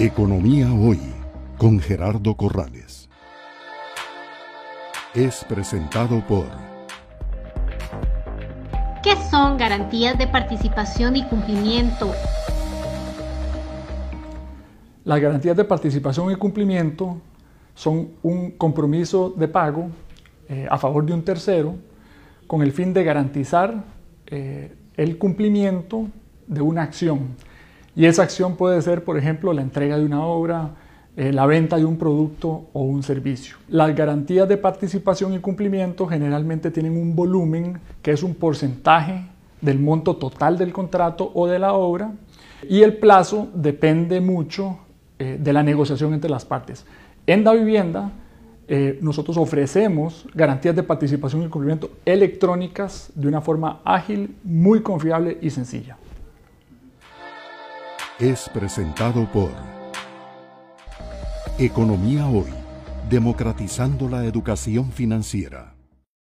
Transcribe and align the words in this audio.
Economía 0.00 0.72
Hoy 0.72 1.00
con 1.56 1.80
Gerardo 1.80 2.36
Corrales. 2.36 3.08
Es 5.12 5.44
presentado 5.44 6.24
por... 6.24 6.46
¿Qué 9.02 9.16
son 9.28 9.56
garantías 9.58 10.16
de 10.16 10.28
participación 10.28 11.16
y 11.16 11.24
cumplimiento? 11.24 12.12
Las 15.02 15.20
garantías 15.20 15.56
de 15.56 15.64
participación 15.64 16.30
y 16.30 16.36
cumplimiento 16.36 17.20
son 17.74 18.10
un 18.22 18.52
compromiso 18.52 19.30
de 19.30 19.48
pago 19.48 19.88
eh, 20.48 20.68
a 20.70 20.78
favor 20.78 21.04
de 21.06 21.12
un 21.12 21.24
tercero 21.24 21.74
con 22.46 22.62
el 22.62 22.70
fin 22.70 22.94
de 22.94 23.02
garantizar 23.02 23.82
eh, 24.28 24.76
el 24.96 25.18
cumplimiento 25.18 26.06
de 26.46 26.60
una 26.60 26.84
acción 26.84 27.34
y 27.98 28.06
esa 28.06 28.22
acción 28.22 28.54
puede 28.54 28.80
ser, 28.80 29.02
por 29.02 29.18
ejemplo, 29.18 29.52
la 29.52 29.60
entrega 29.60 29.98
de 29.98 30.04
una 30.04 30.24
obra, 30.24 30.70
eh, 31.16 31.32
la 31.32 31.46
venta 31.46 31.78
de 31.78 31.84
un 31.84 31.96
producto 31.96 32.68
o 32.72 32.82
un 32.82 33.02
servicio. 33.02 33.56
Las 33.68 33.92
garantías 33.92 34.48
de 34.48 34.56
participación 34.56 35.34
y 35.34 35.40
cumplimiento 35.40 36.06
generalmente 36.06 36.70
tienen 36.70 36.96
un 36.96 37.16
volumen 37.16 37.80
que 38.00 38.12
es 38.12 38.22
un 38.22 38.36
porcentaje 38.36 39.24
del 39.60 39.80
monto 39.80 40.14
total 40.14 40.56
del 40.56 40.72
contrato 40.72 41.32
o 41.34 41.48
de 41.48 41.58
la 41.58 41.72
obra 41.72 42.12
y 42.68 42.82
el 42.82 42.98
plazo 42.98 43.48
depende 43.52 44.20
mucho 44.20 44.78
eh, 45.18 45.36
de 45.40 45.52
la 45.52 45.64
negociación 45.64 46.14
entre 46.14 46.30
las 46.30 46.44
partes. 46.44 46.86
En 47.26 47.42
la 47.42 47.52
vivienda, 47.52 48.12
eh, 48.68 48.96
nosotros 49.02 49.36
ofrecemos 49.38 50.24
garantías 50.36 50.76
de 50.76 50.84
participación 50.84 51.42
y 51.42 51.48
cumplimiento 51.48 51.90
electrónicas 52.04 53.10
de 53.16 53.26
una 53.26 53.40
forma 53.40 53.80
ágil, 53.84 54.36
muy 54.44 54.82
confiable 54.82 55.36
y 55.40 55.50
sencilla 55.50 55.96
es 58.18 58.48
presentado 58.48 59.30
por 59.30 59.52
Economía 61.56 62.26
Hoy, 62.26 62.52
democratizando 63.08 64.08
la 64.08 64.24
educación 64.24 64.90
financiera. 64.90 65.77